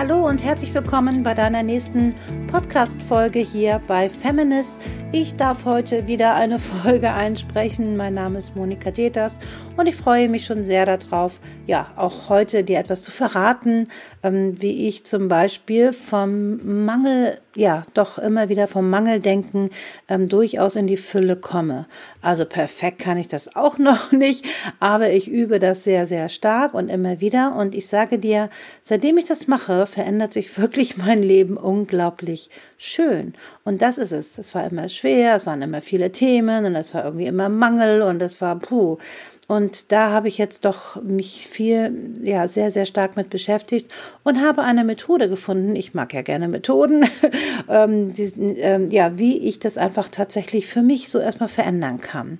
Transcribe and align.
Hallo 0.00 0.26
und 0.26 0.42
herzlich 0.42 0.72
willkommen 0.72 1.22
bei 1.22 1.34
deiner 1.34 1.62
nächsten 1.62 2.14
Podcast-Folge 2.46 3.40
hier 3.40 3.82
bei 3.86 4.08
Feminist. 4.08 4.80
Ich 5.12 5.36
darf 5.36 5.66
heute 5.66 6.06
wieder 6.06 6.34
eine 6.36 6.58
Folge 6.82 7.12
einsprechen. 7.12 7.98
Mein 7.98 8.14
Name 8.14 8.38
ist 8.38 8.56
Monika 8.56 8.90
Deters 8.90 9.38
und 9.76 9.86
ich 9.86 9.94
freue 9.94 10.30
mich 10.30 10.46
schon 10.46 10.64
sehr 10.64 10.86
darauf, 10.86 11.38
ja, 11.66 11.92
auch 11.96 12.30
heute 12.30 12.64
dir 12.64 12.78
etwas 12.78 13.02
zu 13.02 13.10
verraten, 13.10 13.88
ähm, 14.22 14.54
wie 14.62 14.88
ich 14.88 15.04
zum 15.04 15.28
Beispiel 15.28 15.92
vom 15.92 16.86
Mangel, 16.86 17.38
ja, 17.56 17.82
doch 17.94 18.18
immer 18.18 18.48
wieder 18.48 18.68
vom 18.68 18.90
Mangeldenken 18.90 19.70
ähm, 20.08 20.28
durchaus 20.28 20.76
in 20.76 20.86
die 20.86 20.96
Fülle 20.96 21.34
komme. 21.34 21.86
Also 22.22 22.44
perfekt 22.44 23.00
kann 23.00 23.18
ich 23.18 23.26
das 23.26 23.56
auch 23.56 23.78
noch 23.78 24.12
nicht, 24.12 24.44
aber 24.78 25.10
ich 25.10 25.28
übe 25.28 25.58
das 25.58 25.82
sehr, 25.82 26.06
sehr 26.06 26.28
stark 26.28 26.74
und 26.74 26.88
immer 26.88 27.20
wieder. 27.20 27.56
Und 27.56 27.74
ich 27.74 27.88
sage 27.88 28.18
dir, 28.18 28.50
seitdem 28.82 29.18
ich 29.18 29.24
das 29.24 29.48
mache, 29.48 29.86
verändert 29.86 30.32
sich 30.32 30.56
wirklich 30.58 30.96
mein 30.96 31.22
Leben 31.22 31.56
unglaublich 31.56 32.50
schön. 32.78 33.34
Und 33.64 33.82
das 33.82 33.98
ist 33.98 34.12
es. 34.12 34.38
Es 34.38 34.54
war 34.54 34.64
immer 34.64 34.88
schwer, 34.88 35.34
es 35.34 35.46
waren 35.46 35.62
immer 35.62 35.82
viele 35.82 36.12
Themen 36.12 36.64
und 36.64 36.76
es 36.76 36.94
war 36.94 37.04
irgendwie 37.04 37.26
immer 37.26 37.48
Mangel 37.48 38.02
und 38.02 38.22
es 38.22 38.40
war 38.40 38.58
puh. 38.58 38.98
Und 39.50 39.90
da 39.90 40.10
habe 40.10 40.28
ich 40.28 40.38
jetzt 40.38 40.64
doch 40.64 41.02
mich 41.02 41.48
viel, 41.48 42.20
ja, 42.22 42.46
sehr, 42.46 42.70
sehr 42.70 42.86
stark 42.86 43.16
mit 43.16 43.30
beschäftigt 43.30 43.90
und 44.22 44.40
habe 44.40 44.62
eine 44.62 44.84
Methode 44.84 45.28
gefunden. 45.28 45.74
Ich 45.74 45.92
mag 45.92 46.14
ja 46.14 46.22
gerne 46.22 46.46
Methoden, 46.46 47.04
ähm, 47.68 48.14
diesen, 48.14 48.54
ähm, 48.56 48.86
ja, 48.90 49.18
wie 49.18 49.38
ich 49.38 49.58
das 49.58 49.76
einfach 49.76 50.06
tatsächlich 50.06 50.68
für 50.68 50.82
mich 50.82 51.08
so 51.08 51.18
erstmal 51.18 51.48
verändern 51.48 51.98
kann. 51.98 52.38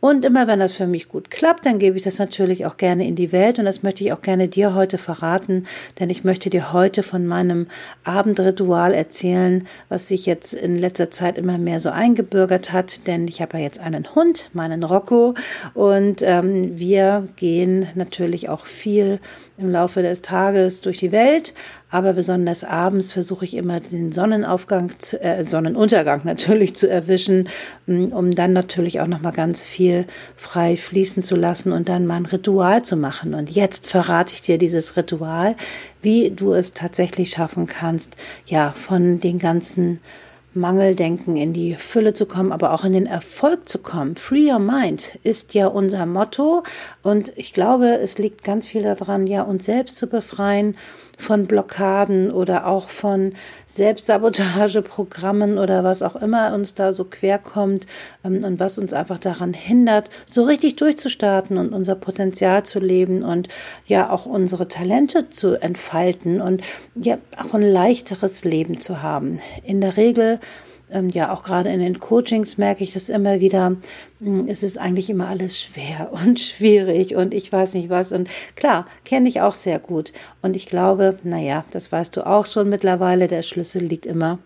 Und 0.00 0.24
immer 0.24 0.46
wenn 0.46 0.60
das 0.60 0.74
für 0.74 0.86
mich 0.86 1.08
gut 1.08 1.30
klappt, 1.30 1.64
dann 1.64 1.78
gebe 1.78 1.96
ich 1.96 2.02
das 2.02 2.18
natürlich 2.18 2.66
auch 2.66 2.76
gerne 2.76 3.06
in 3.06 3.16
die 3.16 3.32
Welt. 3.32 3.58
Und 3.58 3.64
das 3.64 3.82
möchte 3.82 4.04
ich 4.04 4.12
auch 4.12 4.20
gerne 4.20 4.46
dir 4.46 4.74
heute 4.74 4.98
verraten, 4.98 5.66
denn 5.98 6.10
ich 6.10 6.22
möchte 6.22 6.50
dir 6.50 6.72
heute 6.72 7.02
von 7.02 7.26
meinem 7.26 7.66
Abendritual 8.04 8.92
erzählen, 8.92 9.66
was 9.88 10.08
sich 10.08 10.26
jetzt 10.26 10.52
in 10.52 10.78
letzter 10.78 11.10
Zeit 11.10 11.38
immer 11.38 11.58
mehr 11.58 11.80
so 11.80 11.90
eingebürgert 11.90 12.72
hat, 12.72 13.06
denn 13.06 13.26
ich 13.26 13.40
habe 13.40 13.56
ja 13.58 13.64
jetzt 13.64 13.80
einen 13.80 14.14
Hund, 14.14 14.50
meinen 14.52 14.84
Rocco. 14.84 15.34
Und 15.74 16.22
ähm, 16.22 16.78
wir 16.78 17.26
gehen 17.36 17.88
natürlich 17.94 18.48
auch 18.48 18.66
viel 18.66 19.18
im 19.58 19.70
Laufe 19.70 20.02
des 20.02 20.20
Tages 20.22 20.82
durch 20.82 20.98
die 20.98 21.12
Welt, 21.12 21.54
aber 21.96 22.12
besonders 22.12 22.62
abends 22.62 23.14
versuche 23.14 23.46
ich 23.46 23.56
immer 23.56 23.80
den 23.80 24.12
Sonnenaufgang, 24.12 24.92
zu, 24.98 25.18
äh, 25.22 25.44
Sonnenuntergang 25.48 26.20
natürlich 26.24 26.76
zu 26.76 26.90
erwischen, 26.90 27.48
mm, 27.86 28.12
um 28.12 28.34
dann 28.34 28.52
natürlich 28.52 29.00
auch 29.00 29.06
noch 29.06 29.22
mal 29.22 29.30
ganz 29.30 29.64
viel 29.64 30.04
frei 30.36 30.76
fließen 30.76 31.22
zu 31.22 31.36
lassen 31.36 31.72
und 31.72 31.88
dann 31.88 32.06
mal 32.06 32.16
ein 32.16 32.26
Ritual 32.26 32.82
zu 32.82 32.96
machen. 32.96 33.32
Und 33.32 33.48
jetzt 33.48 33.86
verrate 33.86 34.34
ich 34.34 34.42
dir 34.42 34.58
dieses 34.58 34.98
Ritual, 34.98 35.56
wie 36.02 36.30
du 36.30 36.52
es 36.52 36.72
tatsächlich 36.72 37.30
schaffen 37.30 37.66
kannst, 37.66 38.16
ja, 38.44 38.72
von 38.72 39.18
den 39.18 39.38
ganzen 39.38 40.00
Mangeldenken 40.56 41.36
in 41.36 41.52
die 41.52 41.74
Fülle 41.74 42.14
zu 42.14 42.26
kommen, 42.26 42.52
aber 42.52 42.72
auch 42.72 42.84
in 42.84 42.92
den 42.92 43.06
Erfolg 43.06 43.68
zu 43.68 43.78
kommen. 43.78 44.16
Free 44.16 44.50
Your 44.50 44.58
Mind 44.58 45.18
ist 45.22 45.54
ja 45.54 45.68
unser 45.68 46.06
Motto 46.06 46.62
und 47.02 47.32
ich 47.36 47.52
glaube, 47.52 47.98
es 47.98 48.18
liegt 48.18 48.42
ganz 48.42 48.66
viel 48.66 48.82
daran, 48.82 49.26
ja, 49.26 49.42
uns 49.42 49.66
selbst 49.66 49.96
zu 49.96 50.06
befreien 50.06 50.76
von 51.16 51.46
Blockaden 51.46 52.30
oder 52.30 52.66
auch 52.66 52.88
von 52.88 53.32
Selbstsabotageprogrammen 53.66 55.58
oder 55.58 55.82
was 55.82 56.02
auch 56.02 56.16
immer 56.16 56.52
uns 56.54 56.74
da 56.74 56.92
so 56.92 57.04
querkommt 57.04 57.86
ähm, 58.24 58.44
und 58.44 58.60
was 58.60 58.78
uns 58.78 58.92
einfach 58.92 59.18
daran 59.18 59.54
hindert, 59.54 60.10
so 60.26 60.44
richtig 60.44 60.76
durchzustarten 60.76 61.56
und 61.56 61.72
unser 61.72 61.94
Potenzial 61.94 62.64
zu 62.64 62.80
leben 62.80 63.22
und 63.22 63.48
ja 63.86 64.10
auch 64.10 64.26
unsere 64.26 64.68
Talente 64.68 65.30
zu 65.30 65.60
entfalten 65.60 66.40
und 66.40 66.62
ja 66.94 67.18
auch 67.38 67.54
ein 67.54 67.62
leichteres 67.62 68.44
Leben 68.44 68.80
zu 68.80 69.02
haben. 69.02 69.40
In 69.64 69.80
der 69.80 69.96
Regel 69.96 70.38
ähm, 70.90 71.08
ja 71.10 71.32
auch 71.32 71.42
gerade 71.42 71.70
in 71.70 71.80
den 71.80 71.98
Coachings 71.98 72.58
merke 72.58 72.84
ich 72.84 72.92
das 72.92 73.08
immer 73.08 73.40
wieder, 73.40 73.76
hm, 74.20 74.46
es 74.48 74.62
ist 74.62 74.78
eigentlich 74.78 75.10
immer 75.10 75.28
alles 75.28 75.60
schwer 75.60 76.10
und 76.24 76.40
schwierig 76.40 77.14
und 77.14 77.34
ich 77.34 77.52
weiß 77.52 77.74
nicht 77.74 77.90
was. 77.90 78.12
Und 78.12 78.28
klar, 78.54 78.86
kenne 79.04 79.28
ich 79.28 79.40
auch 79.40 79.54
sehr 79.54 79.78
gut. 79.78 80.12
Und 80.42 80.56
ich 80.56 80.66
glaube, 80.66 81.16
naja, 81.22 81.64
das 81.70 81.90
weißt 81.90 82.16
du 82.16 82.26
auch 82.26 82.46
schon 82.46 82.68
mittlerweile, 82.68 83.28
der 83.28 83.42
Schlüssel 83.42 83.82
liegt 83.82 84.06
immer 84.06 84.38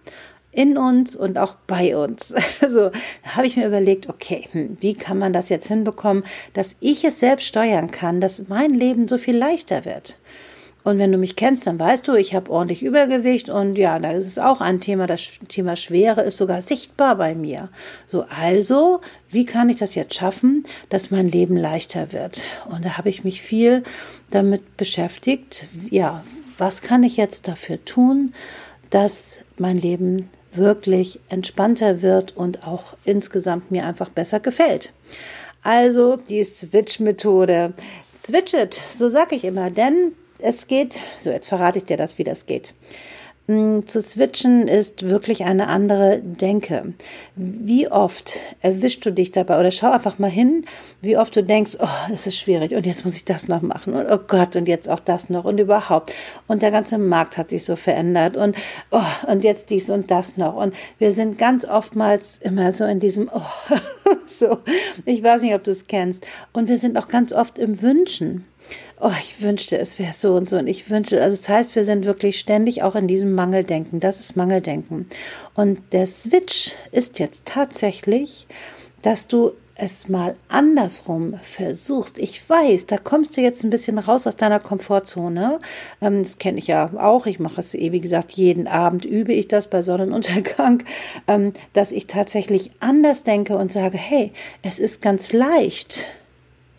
in 0.53 0.77
uns 0.77 1.15
und 1.15 1.39
auch 1.39 1.55
bei 1.66 1.97
uns. 1.97 2.34
Also 2.60 2.91
habe 3.25 3.47
ich 3.47 3.56
mir 3.56 3.66
überlegt, 3.66 4.09
okay, 4.09 4.49
hm, 4.53 4.77
wie 4.81 4.94
kann 4.94 5.19
man 5.19 5.33
das 5.33 5.49
jetzt 5.49 5.69
hinbekommen, 5.69 6.25
dass 6.53 6.77
ich 6.81 7.05
es 7.05 7.21
selbst 7.21 7.47
steuern 7.47 7.91
kann, 7.91 8.21
dass 8.21 8.49
mein 8.49 8.75
Leben 8.75 9.09
so 9.09 9.19
viel 9.19 9.37
leichter 9.37 9.84
wird. 9.84 10.19
Und 10.82 10.98
wenn 10.98 11.12
du 11.12 11.18
mich 11.18 11.36
kennst, 11.36 11.66
dann 11.66 11.78
weißt 11.78 12.08
du, 12.08 12.14
ich 12.14 12.34
habe 12.34 12.50
ordentlich 12.50 12.82
Übergewicht 12.82 13.50
und 13.50 13.76
ja, 13.76 13.98
da 13.98 14.12
ist 14.12 14.26
es 14.26 14.38
auch 14.38 14.60
ein 14.60 14.80
Thema. 14.80 15.06
Das 15.06 15.32
Thema 15.48 15.76
Schwere 15.76 16.22
ist 16.22 16.38
sogar 16.38 16.62
sichtbar 16.62 17.16
bei 17.16 17.34
mir. 17.34 17.68
So, 18.06 18.24
also, 18.41 19.00
wie 19.28 19.44
kann 19.44 19.68
ich 19.68 19.78
das 19.78 19.94
jetzt 19.94 20.14
schaffen, 20.14 20.64
dass 20.88 21.10
mein 21.10 21.28
Leben 21.28 21.56
leichter 21.56 22.12
wird? 22.12 22.42
Und 22.66 22.84
da 22.84 22.96
habe 22.96 23.10
ich 23.10 23.24
mich 23.24 23.42
viel 23.42 23.82
damit 24.30 24.76
beschäftigt. 24.76 25.66
Ja, 25.91 26.24
was 26.56 26.80
kann 26.82 27.02
ich 27.02 27.16
jetzt 27.16 27.48
dafür 27.48 27.84
tun, 27.84 28.32
dass 28.88 29.41
mein 29.58 29.78
Leben 29.78 30.30
wirklich 30.52 31.20
entspannter 31.28 32.02
wird 32.02 32.36
und 32.36 32.66
auch 32.66 32.97
insgesamt 33.04 33.70
mir 33.70 33.86
einfach 33.86 34.10
besser 34.10 34.41
gefällt? 34.41 34.92
Also 35.62 36.16
die 36.16 36.42
Switch-Methode. 36.42 37.74
Switch 38.16 38.54
it, 38.54 38.80
so 38.91 39.08
sag 39.08 39.32
ich 39.32 39.44
immer, 39.44 39.70
denn 39.70 40.12
es 40.43 40.67
geht, 40.67 40.99
so 41.19 41.31
jetzt 41.31 41.49
verrate 41.49 41.78
ich 41.78 41.84
dir 41.84 41.97
das, 41.97 42.19
wie 42.19 42.25
das 42.25 42.47
geht. 42.47 42.75
Mm, 43.51 43.81
zu 43.87 44.01
switchen 44.01 44.69
ist 44.69 45.11
wirklich 45.11 45.45
eine 45.45 45.67
andere 45.67 46.21
Denke. 46.23 46.95
Wie 47.34 47.91
oft 47.91 48.39
erwischst 48.61 49.05
du 49.05 49.11
dich 49.11 49.33
dabei? 49.33 49.59
Oder 49.59 49.73
schau 49.73 49.91
einfach 49.91 50.21
mal 50.21 50.31
hin, 50.31 50.65
wie 51.01 51.17
oft 51.17 51.34
du 51.34 51.43
denkst, 51.43 51.78
oh, 51.81 51.89
das 52.09 52.28
ist 52.28 52.37
schwierig 52.37 52.77
und 52.77 52.87
jetzt 52.87 53.05
muss 53.05 53.17
ich 53.17 53.25
das 53.25 53.49
noch 53.49 53.61
machen 53.61 53.95
und 53.95 54.06
oh 54.09 54.21
Gott 54.25 54.55
und 54.55 54.69
jetzt 54.69 54.89
auch 54.89 55.01
das 55.01 55.31
noch 55.31 55.47
und 55.47 55.59
überhaupt. 55.59 56.15
Und 56.47 56.62
der 56.62 56.71
ganze 56.71 56.97
Markt 56.97 57.39
hat 57.39 57.51
sich 57.51 57.65
so 57.65 57.75
verändert 57.75 58.37
und 58.37 58.55
oh, 58.93 59.03
und 59.27 59.43
jetzt 59.43 59.71
dies 59.71 59.91
und 59.91 60.12
das 60.12 60.37
noch. 60.37 60.55
Und 60.55 60.72
wir 60.99 61.11
sind 61.11 61.37
ganz 61.37 61.65
oftmals 61.65 62.39
immer 62.39 62.72
so 62.72 62.84
in 62.84 63.01
diesem 63.01 63.28
oh, 63.34 63.77
so, 64.28 64.59
ich 65.07 65.25
weiß 65.25 65.43
nicht, 65.43 65.55
ob 65.55 65.65
du 65.65 65.72
es 65.72 65.89
kennst. 65.89 66.25
Und 66.53 66.69
wir 66.69 66.77
sind 66.77 66.97
auch 66.97 67.09
ganz 67.09 67.33
oft 67.33 67.59
im 67.59 67.83
Wünschen 67.83 68.45
oh, 69.00 69.12
ich 69.20 69.42
wünschte, 69.42 69.78
es 69.78 69.98
wäre 69.98 70.12
so 70.12 70.34
und 70.34 70.48
so. 70.48 70.58
Und 70.58 70.66
ich 70.66 70.91
wünschte, 70.91 71.22
also 71.22 71.36
das 71.36 71.48
heißt, 71.48 71.76
wir 71.76 71.84
sind 71.84 72.04
wirklich 72.04 72.38
ständig 72.38 72.82
auch 72.82 72.94
in 72.94 73.08
diesem 73.08 73.34
Mangeldenken. 73.34 74.00
Das 74.00 74.20
ist 74.20 74.36
Mangeldenken. 74.36 75.08
Und 75.54 75.81
der 75.92 76.06
Switch 76.06 76.75
ist 76.92 77.19
jetzt 77.19 77.47
tatsächlich, 77.47 78.47
dass 79.03 79.28
du 79.28 79.53
es 79.80 80.09
mal 80.09 80.36
andersrum 80.48 81.34
versuchst. 81.41 82.19
Ich 82.19 82.48
weiß, 82.48 82.86
da 82.86 82.98
kommst 82.98 83.36
du 83.36 83.41
jetzt 83.41 83.64
ein 83.64 83.70
bisschen 83.70 83.98
raus 83.98 84.26
aus 84.26 84.36
deiner 84.36 84.60
Komfortzone. 84.60 85.59
Ähm, 86.03 86.22
das 86.22 86.38
kenne 86.38 86.59
ich 86.59 86.66
ja 86.66 86.91
auch. 86.98 87.26
Ich 87.26 87.38
mache 87.38 87.60
es 87.60 87.75
eh, 87.75 87.91
wie 87.91 88.00
gesagt, 88.00 88.32
jeden 88.32 88.69
Abend 88.69 89.06
übe 89.06 89.32
ich 89.32 89.48
das 89.48 89.69
bei 89.69 89.80
Sonnenuntergang, 89.80 90.82
ähm, 91.28 91.54
dass 91.72 91.92
ich 91.92 92.06
tatsächlich 92.06 92.72
anders 92.80 93.22
denke 93.22 93.56
und 93.56 93.72
sage, 93.72 93.97
hey, 93.97 94.32
es 94.62 94.78
ist 94.78 95.00
ganz 95.00 95.32
leicht 95.32 96.04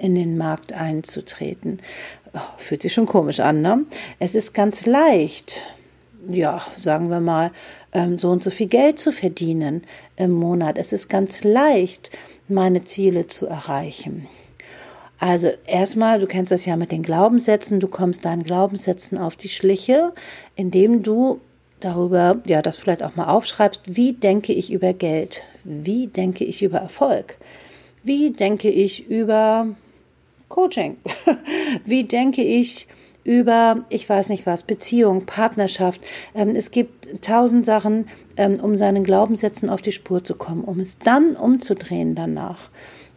in 0.02 0.16
den 0.16 0.38
Markt 0.38 0.74
einzutreten. 0.74 1.80
Fühlt 2.58 2.82
sich 2.82 2.94
schon 2.94 3.06
komisch 3.06 3.40
an, 3.40 3.62
ne? 3.62 3.86
Es 4.20 4.36
ist 4.36 4.54
ganz 4.54 4.86
leicht, 4.86 5.62
ja, 6.28 6.62
sagen 6.78 7.10
wir 7.10 7.20
mal, 7.20 7.52
ähm, 7.94 8.18
so 8.18 8.30
und 8.30 8.44
so 8.44 8.52
viel 8.52 8.68
Geld 8.68 9.00
zu 9.00 9.12
verdienen 9.12 9.84
im 10.16 10.32
Monat. 10.32 10.78
Es 10.78 10.94
ist 10.94 11.10
ganz 11.10 11.44
leicht, 11.44 12.10
meine 12.48 12.84
Ziele 12.84 13.28
zu 13.28 13.48
erreichen. 13.48 14.28
Also 15.20 15.50
erstmal, 15.68 16.20
du 16.20 16.26
kennst 16.26 16.52
das 16.52 16.66
ja 16.66 16.76
mit 16.76 16.92
den 16.92 17.04
Glaubenssätzen, 17.04 17.80
du 17.80 17.88
kommst 17.88 18.26
deinen 18.26 18.44
Glaubenssätzen 18.44 19.20
auf 19.20 19.36
die 19.36 19.50
Schliche, 19.50 20.14
indem 20.56 21.04
du 21.04 21.42
darüber, 21.80 22.42
ja, 22.48 22.64
das 22.64 22.78
vielleicht 22.78 23.04
auch 23.04 23.16
mal 23.16 23.28
aufschreibst, 23.28 23.82
wie 23.96 24.14
denke 24.14 24.54
ich 24.54 24.72
über 24.72 24.94
Geld? 24.94 25.44
Wie 25.64 26.08
denke 26.08 26.44
ich 26.44 26.64
über 26.64 26.80
Erfolg? 26.80 27.38
Wie 28.04 28.32
denke 28.32 28.70
ich 28.70 29.08
über 29.08 29.68
Coaching? 30.52 30.98
Wie 31.86 32.04
denke 32.04 32.44
ich 32.44 32.88
über, 33.24 33.86
ich 33.90 34.08
weiß 34.08 34.30
nicht 34.30 34.46
was, 34.46 34.64
Beziehung, 34.64 35.26
Partnerschaft. 35.26 36.02
Ähm, 36.36 36.56
es 36.56 36.72
gibt 36.72 37.24
tausend 37.24 37.66
Sachen, 37.66 38.08
ähm, 38.36 38.60
um 38.62 38.78
seinen 38.78 39.04
Glaubenssätzen 39.04 39.70
auf 39.70 39.82
die 39.82 39.92
Spur 39.92 40.24
zu 40.24 40.36
kommen, 40.36 40.64
um 40.64 40.80
es 40.80 41.00
dann 41.00 41.36
umzudrehen 41.36 42.16
danach. 42.16 42.70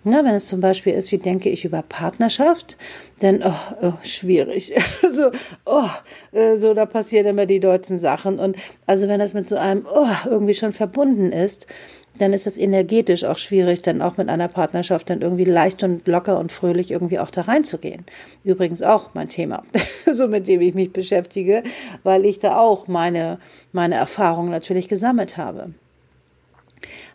Na, 0.07 0.23
wenn 0.23 0.35
es 0.35 0.49
zum 0.49 0.61
Beispiel 0.61 0.93
ist, 0.93 1.13
wie 1.13 1.19
denke 1.19 1.49
ich 1.49 1.65
über 1.65 1.81
Partnerschaft, 1.81 2.77
dann, 3.21 3.43
oh, 3.43 3.55
oh 3.81 3.93
schwierig. 4.03 4.75
so, 5.11 5.31
oh, 5.65 5.89
äh, 6.33 6.57
so, 6.57 6.75
da 6.75 6.85
passieren 6.85 7.27
immer 7.27 7.47
die 7.47 7.59
deutschen 7.59 7.99
Sachen. 7.99 8.39
Und 8.39 8.57
also 8.87 9.09
wenn 9.09 9.19
das 9.19 9.33
mit 9.33 9.49
so 9.49 9.57
einem, 9.57 9.87
oh, 9.91 10.07
irgendwie 10.27 10.53
schon 10.53 10.75
verbunden 10.75 11.33
ist, 11.33 11.67
dann 12.19 12.33
ist 12.33 12.47
es 12.47 12.59
energetisch 12.59 13.25
auch 13.25 13.39
schwierig, 13.39 13.83
dann 13.83 14.03
auch 14.03 14.19
mit 14.19 14.29
einer 14.29 14.49
Partnerschaft 14.49 15.11
dann 15.11 15.23
irgendwie 15.23 15.45
leicht 15.45 15.83
und 15.83 16.07
locker 16.07 16.39
und 16.39 16.53
fröhlich 16.53 16.91
irgendwie 16.91 17.19
auch 17.19 17.31
da 17.31 17.43
reinzugehen. 17.43 18.05
Übrigens 18.45 18.83
auch 18.83 19.15
mein 19.15 19.31
Thema, 19.31 19.63
so 20.13 20.29
mit 20.29 20.47
dem 20.47 20.61
ich 20.61 20.75
mich 20.75 20.93
beschäftige, 20.93 21.63
weil 22.03 22.25
ich 22.27 22.39
da 22.39 22.59
auch 22.59 22.89
meine, 22.89 23.39
meine 23.73 23.97
Erfahrungen 23.97 24.51
natürlich 24.51 24.89
gesammelt 24.89 25.37
habe. 25.37 25.71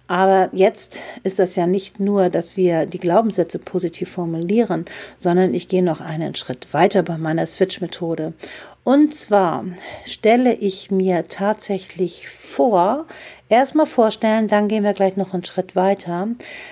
Aber 0.10 0.50
jetzt 0.54 1.00
ist 1.24 1.38
das 1.38 1.56
ja 1.56 1.68
nicht 1.68 2.00
nur, 2.00 2.30
dass 2.30 2.58
wir 2.58 2.88
die 2.88 2.98
Glaubenssätze 2.98 3.60
positiv 3.60 4.10
formulieren, 4.10 4.86
sondern 5.20 5.54
ich 5.54 5.68
gehe 5.68 5.84
noch 5.84 6.02
einen 6.02 6.34
Schritt 6.34 6.74
weiter 6.74 7.04
bei 7.04 7.20
meiner 7.20 7.46
Switch-Methode. 7.46 8.34
Und 8.84 9.14
zwar 9.14 9.66
stelle 10.06 10.56
ich 10.56 10.90
mir 10.90 11.28
tatsächlich 11.28 12.28
vor, 12.28 13.06
erstmal 13.50 13.86
vorstellen, 13.86 14.48
dann 14.48 14.68
gehen 14.68 14.84
wir 14.84 14.94
gleich 14.94 15.16
noch 15.16 15.36
einen 15.36 15.46
Schritt 15.46 15.76
weiter, 15.76 16.30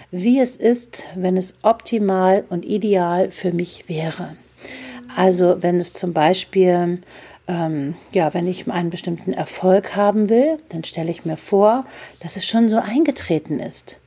wie 0.09 0.39
es 0.39 0.55
ist, 0.55 1.03
wenn 1.13 1.37
es 1.37 1.53
optimal 1.61 2.43
und 2.49 2.65
ideal 2.65 3.29
für 3.29 3.51
mich 3.51 3.87
wäre. 3.87 4.35
Also 5.15 5.61
wenn 5.61 5.75
es 5.77 5.93
zum 5.93 6.11
Beispiel 6.11 7.01
ähm, 7.47 7.95
ja, 8.11 8.33
wenn 8.33 8.47
ich 8.47 8.69
einen 8.69 8.89
bestimmten 8.89 9.33
Erfolg 9.33 9.95
haben 9.95 10.29
will, 10.29 10.57
dann 10.69 10.83
stelle 10.83 11.11
ich 11.11 11.25
mir 11.25 11.37
vor, 11.37 11.85
dass 12.19 12.37
es 12.37 12.45
schon 12.45 12.69
so 12.69 12.77
eingetreten 12.77 13.59
ist. 13.59 13.99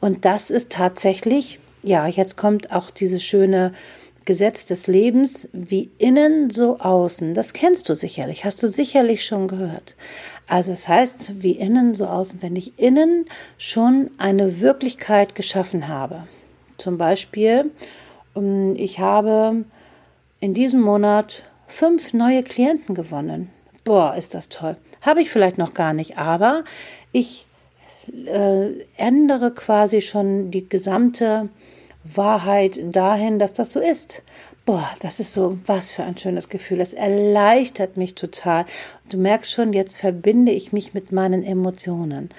Und 0.00 0.24
das 0.24 0.50
ist 0.50 0.70
tatsächlich, 0.70 1.60
ja, 1.82 2.06
jetzt 2.06 2.36
kommt 2.36 2.72
auch 2.72 2.90
dieses 2.90 3.22
schöne 3.22 3.72
Gesetz 4.24 4.66
des 4.66 4.86
Lebens, 4.86 5.48
wie 5.52 5.90
innen 5.98 6.50
so 6.50 6.78
außen. 6.78 7.34
Das 7.34 7.52
kennst 7.52 7.88
du 7.88 7.94
sicherlich, 7.94 8.44
hast 8.44 8.62
du 8.62 8.68
sicherlich 8.68 9.24
schon 9.24 9.48
gehört. 9.48 9.96
Also 10.46 10.72
es 10.72 10.82
das 10.82 10.88
heißt, 10.88 11.42
wie 11.42 11.52
innen 11.52 11.94
so 11.94 12.06
außen, 12.06 12.42
wenn 12.42 12.54
ich 12.56 12.78
innen 12.78 13.26
schon 13.58 14.10
eine 14.18 14.60
Wirklichkeit 14.60 15.34
geschaffen 15.34 15.88
habe. 15.88 16.24
Zum 16.78 16.98
Beispiel, 16.98 17.70
ähm, 18.36 18.74
ich 18.76 18.98
habe 18.98 19.64
in 20.40 20.54
diesem 20.54 20.80
Monat 20.80 21.44
fünf 21.72 22.12
neue 22.12 22.42
Klienten 22.42 22.94
gewonnen. 22.94 23.50
Boah, 23.84 24.14
ist 24.14 24.34
das 24.34 24.48
toll. 24.48 24.76
Habe 25.00 25.22
ich 25.22 25.30
vielleicht 25.30 25.58
noch 25.58 25.74
gar 25.74 25.92
nicht, 25.92 26.18
aber 26.18 26.64
ich 27.10 27.46
äh, 28.26 28.68
ändere 28.96 29.52
quasi 29.52 30.00
schon 30.00 30.50
die 30.50 30.68
gesamte 30.68 31.48
Wahrheit 32.04 32.78
dahin, 32.94 33.38
dass 33.38 33.54
das 33.54 33.72
so 33.72 33.80
ist. 33.80 34.22
Boah, 34.64 34.88
das 35.00 35.18
ist 35.18 35.32
so 35.32 35.58
was 35.66 35.90
für 35.90 36.04
ein 36.04 36.16
schönes 36.16 36.48
Gefühl. 36.48 36.80
Es 36.80 36.94
erleichtert 36.94 37.96
mich 37.96 38.14
total. 38.14 38.66
Du 39.08 39.16
merkst 39.16 39.50
schon, 39.50 39.72
jetzt 39.72 39.96
verbinde 39.96 40.52
ich 40.52 40.72
mich 40.72 40.94
mit 40.94 41.10
meinen 41.10 41.42
Emotionen. 41.42 42.30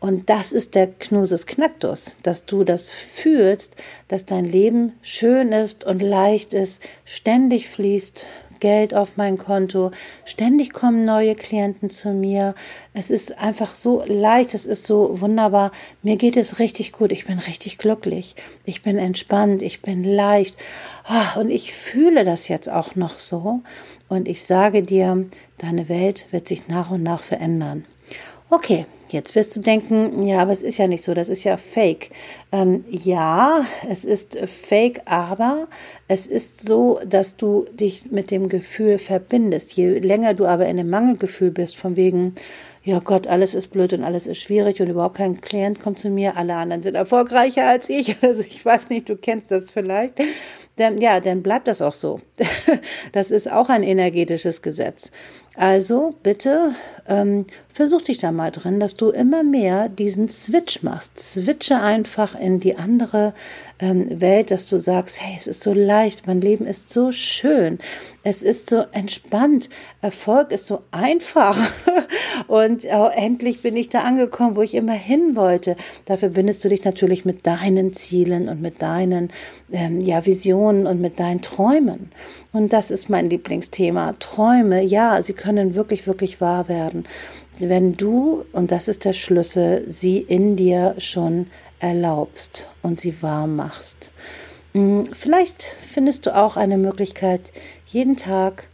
Und 0.00 0.30
das 0.30 0.52
ist 0.52 0.74
der 0.74 0.86
Knusus 0.86 1.46
Knacktus, 1.46 2.16
dass 2.22 2.46
du 2.46 2.62
das 2.62 2.88
fühlst, 2.88 3.74
dass 4.06 4.24
dein 4.24 4.44
Leben 4.44 4.92
schön 5.02 5.52
ist 5.52 5.84
und 5.84 6.02
leicht 6.02 6.54
ist, 6.54 6.80
ständig 7.04 7.68
fließt, 7.68 8.26
Geld 8.60 8.94
auf 8.94 9.16
mein 9.16 9.38
Konto, 9.38 9.90
ständig 10.24 10.72
kommen 10.72 11.04
neue 11.04 11.34
Klienten 11.34 11.90
zu 11.90 12.10
mir. 12.10 12.54
Es 12.94 13.10
ist 13.10 13.38
einfach 13.38 13.74
so 13.74 14.02
leicht, 14.06 14.54
es 14.54 14.66
ist 14.66 14.84
so 14.84 15.20
wunderbar. 15.20 15.72
Mir 16.02 16.16
geht 16.16 16.36
es 16.36 16.58
richtig 16.58 16.92
gut, 16.92 17.12
ich 17.12 17.24
bin 17.24 17.38
richtig 17.38 17.78
glücklich, 17.78 18.36
ich 18.64 18.82
bin 18.82 18.98
entspannt, 18.98 19.62
ich 19.62 19.82
bin 19.82 20.04
leicht. 20.04 20.56
Ah, 21.04 21.38
und 21.38 21.50
ich 21.50 21.72
fühle 21.72 22.24
das 22.24 22.48
jetzt 22.48 22.68
auch 22.68 22.94
noch 22.94 23.14
so. 23.14 23.60
Und 24.08 24.28
ich 24.28 24.44
sage 24.44 24.82
dir, 24.82 25.26
deine 25.58 25.88
Welt 25.88 26.26
wird 26.30 26.48
sich 26.48 26.68
nach 26.68 26.90
und 26.90 27.02
nach 27.02 27.22
verändern. 27.22 27.84
Okay, 28.50 28.86
Jetzt 29.10 29.34
wirst 29.34 29.56
du 29.56 29.60
denken, 29.60 30.26
ja, 30.26 30.40
aber 30.40 30.52
es 30.52 30.62
ist 30.62 30.78
ja 30.78 30.86
nicht 30.86 31.02
so, 31.02 31.14
das 31.14 31.28
ist 31.28 31.44
ja 31.44 31.56
fake. 31.56 32.10
Ähm, 32.52 32.84
ja, 32.88 33.64
es 33.88 34.04
ist 34.04 34.38
fake, 34.38 35.00
aber 35.06 35.68
es 36.08 36.26
ist 36.26 36.60
so, 36.60 37.00
dass 37.06 37.36
du 37.36 37.64
dich 37.72 38.10
mit 38.10 38.30
dem 38.30 38.48
Gefühl 38.48 38.98
verbindest. 38.98 39.72
Je 39.72 39.98
länger 39.98 40.34
du 40.34 40.46
aber 40.46 40.66
in 40.66 40.76
dem 40.76 40.90
Mangelgefühl 40.90 41.50
bist, 41.50 41.76
von 41.76 41.96
wegen, 41.96 42.34
ja 42.84 42.98
Gott, 43.00 43.26
alles 43.26 43.54
ist 43.54 43.68
blöd 43.68 43.92
und 43.92 44.02
alles 44.02 44.26
ist 44.26 44.38
schwierig 44.38 44.80
und 44.80 44.88
überhaupt 44.88 45.16
kein 45.16 45.40
Klient 45.40 45.80
kommt 45.80 45.98
zu 45.98 46.10
mir, 46.10 46.36
alle 46.36 46.54
anderen 46.54 46.82
sind 46.82 46.94
erfolgreicher 46.94 47.66
als 47.66 47.88
ich. 47.88 48.16
Also 48.22 48.42
ich 48.42 48.64
weiß 48.64 48.90
nicht, 48.90 49.08
du 49.08 49.16
kennst 49.16 49.50
das 49.50 49.70
vielleicht. 49.70 50.14
Dann, 50.78 51.00
ja, 51.00 51.20
dann 51.20 51.42
bleibt 51.42 51.68
das 51.68 51.82
auch 51.82 51.94
so. 51.94 52.20
Das 53.12 53.30
ist 53.30 53.50
auch 53.50 53.68
ein 53.68 53.82
energetisches 53.82 54.62
Gesetz. 54.62 55.10
Also 55.56 56.14
bitte 56.22 56.74
ähm, 57.08 57.46
versuch 57.68 58.02
dich 58.02 58.18
da 58.18 58.30
mal 58.30 58.52
drin, 58.52 58.78
dass 58.78 58.96
du 58.96 59.10
immer 59.10 59.42
mehr 59.42 59.88
diesen 59.88 60.28
Switch 60.28 60.82
machst. 60.82 61.18
Switche 61.18 61.80
einfach 61.80 62.38
in 62.38 62.60
die 62.60 62.76
andere 62.76 63.34
ähm, 63.80 64.20
Welt, 64.20 64.50
dass 64.50 64.68
du 64.68 64.78
sagst, 64.78 65.20
hey, 65.20 65.34
es 65.36 65.46
ist 65.46 65.60
so 65.60 65.72
leicht, 65.72 66.26
mein 66.26 66.40
Leben 66.40 66.66
ist 66.66 66.88
so 66.88 67.12
schön, 67.12 67.78
es 68.22 68.42
ist 68.42 68.68
so 68.68 68.84
entspannt, 68.92 69.70
Erfolg 70.02 70.50
ist 70.50 70.66
so 70.66 70.82
einfach 70.90 71.56
und 72.48 72.84
oh, 72.92 73.08
endlich 73.14 73.62
bin 73.62 73.76
ich 73.76 73.88
da 73.88 74.02
angekommen, 74.02 74.56
wo 74.56 74.62
ich 74.62 74.74
immer 74.74 74.92
hin 74.92 75.36
wollte. 75.36 75.76
Da 76.06 76.16
verbindest 76.16 76.64
du 76.64 76.68
dich 76.68 76.84
natürlich 76.84 77.24
mit 77.24 77.46
deinen 77.46 77.92
Zielen 77.94 78.48
und 78.48 78.60
mit 78.60 78.82
deinen 78.82 79.30
ähm, 79.72 80.00
ja, 80.00 80.26
Visionen 80.26 80.86
und 80.86 81.00
mit 81.00 81.20
deinen 81.20 81.42
Träumen. 81.42 82.10
Und 82.52 82.72
das 82.72 82.90
ist 82.90 83.08
mein 83.08 83.26
Lieblingsthema. 83.26 84.14
Träume, 84.18 84.82
ja, 84.82 85.22
sie 85.22 85.34
können 85.34 85.74
wirklich, 85.74 86.06
wirklich 86.06 86.40
wahr 86.40 86.68
werden. 86.68 87.04
Wenn 87.60 87.94
du, 87.94 88.44
und 88.52 88.70
das 88.70 88.88
ist 88.88 89.04
der 89.04 89.12
Schlüssel, 89.12 89.84
sie 89.86 90.18
in 90.18 90.56
dir 90.56 90.94
schon 90.98 91.46
erlaubst 91.80 92.66
und 92.82 93.00
sie 93.00 93.22
wahr 93.22 93.46
machst. 93.46 94.12
Hm, 94.72 95.04
vielleicht 95.12 95.62
findest 95.62 96.26
du 96.26 96.36
auch 96.36 96.56
eine 96.56 96.78
Möglichkeit, 96.78 97.52
jeden 97.86 98.16
Tag 98.16 98.68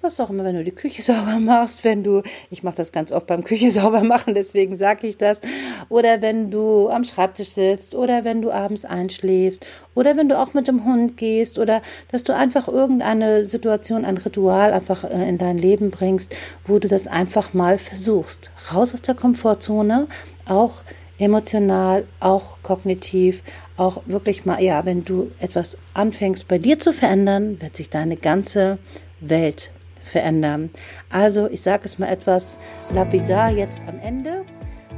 was 0.00 0.20
auch 0.20 0.30
immer, 0.30 0.44
wenn 0.44 0.54
du 0.54 0.64
die 0.64 0.70
Küche 0.70 1.02
sauber 1.08 1.38
machst, 1.40 1.84
wenn 1.84 2.02
du, 2.02 2.22
ich 2.50 2.62
mache 2.62 2.76
das 2.76 2.92
ganz 2.92 3.12
oft 3.12 3.26
beim 3.26 3.44
Küche 3.44 3.70
sauber 3.72 4.02
machen, 4.02 4.34
deswegen 4.34 4.76
sage 4.76 5.06
ich 5.06 5.18
das, 5.18 5.40
oder 5.88 6.22
wenn 6.22 6.50
du 6.50 6.88
am 6.88 7.04
Schreibtisch 7.04 7.50
sitzt 7.50 7.94
oder 7.94 8.24
wenn 8.24 8.42
du 8.42 8.50
abends 8.50 8.84
einschläfst 8.84 9.66
oder 9.94 10.16
wenn 10.16 10.28
du 10.28 10.38
auch 10.38 10.54
mit 10.54 10.68
dem 10.68 10.84
Hund 10.84 11.16
gehst 11.16 11.58
oder 11.58 11.82
dass 12.10 12.24
du 12.24 12.34
einfach 12.34 12.68
irgendeine 12.68 13.44
Situation, 13.44 14.04
ein 14.04 14.16
Ritual 14.16 14.72
einfach 14.72 15.04
äh, 15.04 15.28
in 15.28 15.38
dein 15.38 15.58
Leben 15.58 15.90
bringst, 15.90 16.34
wo 16.66 16.78
du 16.78 16.88
das 16.88 17.06
einfach 17.06 17.52
mal 17.52 17.78
versuchst. 17.78 18.50
Raus 18.72 18.94
aus 18.94 19.02
der 19.02 19.14
Komfortzone, 19.14 20.06
auch 20.46 20.82
emotional, 21.18 22.04
auch 22.20 22.58
kognitiv, 22.62 23.42
auch 23.76 24.02
wirklich 24.06 24.44
mal, 24.44 24.62
ja, 24.62 24.84
wenn 24.84 25.04
du 25.04 25.30
etwas 25.40 25.76
anfängst 25.94 26.48
bei 26.48 26.58
dir 26.58 26.78
zu 26.78 26.92
verändern, 26.92 27.60
wird 27.60 27.76
sich 27.76 27.90
deine 27.90 28.16
ganze 28.16 28.78
Welt 29.20 29.70
verändern. 30.02 30.70
Also, 31.10 31.48
ich 31.48 31.60
sage 31.60 31.82
es 31.84 31.98
mal 31.98 32.08
etwas 32.08 32.58
lapidar 32.94 33.50
jetzt 33.50 33.80
am 33.86 33.98
Ende. 34.00 34.44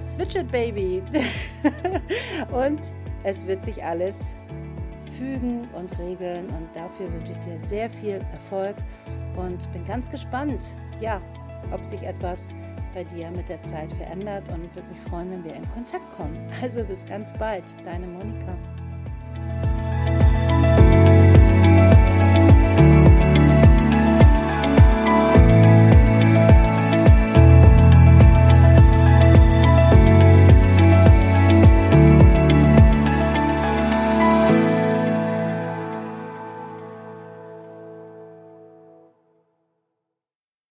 Switch 0.02 0.36
it, 0.36 0.50
Baby! 0.50 1.02
und 2.52 2.80
es 3.22 3.46
wird 3.46 3.64
sich 3.64 3.82
alles 3.84 4.34
fügen 5.18 5.68
und 5.74 5.98
regeln 5.98 6.46
und 6.46 6.68
dafür 6.74 7.12
wünsche 7.12 7.32
ich 7.32 7.38
dir 7.38 7.60
sehr 7.60 7.90
viel 7.90 8.20
Erfolg 8.32 8.76
und 9.36 9.70
bin 9.72 9.84
ganz 9.84 10.08
gespannt, 10.08 10.62
ja, 11.00 11.20
ob 11.72 11.84
sich 11.84 12.02
etwas 12.02 12.54
bei 12.94 13.04
dir 13.04 13.30
mit 13.30 13.48
der 13.48 13.62
Zeit 13.62 13.92
verändert 13.92 14.44
und 14.48 14.74
würde 14.74 14.88
mich 14.88 15.00
freuen, 15.08 15.30
wenn 15.30 15.44
wir 15.44 15.54
in 15.54 15.68
Kontakt 15.70 16.04
kommen. 16.16 16.36
Also 16.62 16.84
bis 16.84 17.06
ganz 17.06 17.32
bald, 17.38 17.64
deine 17.84 18.06
Monika. 18.06 18.54